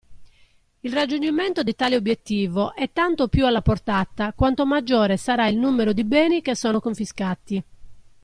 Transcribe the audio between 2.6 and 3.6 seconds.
è tanto più